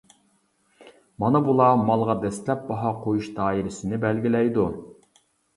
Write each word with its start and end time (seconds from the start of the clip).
مانا 1.23 1.41
بۇلار 1.49 1.83
مالغا 1.91 2.15
دەسلەپ 2.23 2.63
باھا 2.71 2.95
قويۇش 3.05 3.29
دائىرىسىنى 3.39 4.01
بەلگىلەيدۇ. 4.07 4.65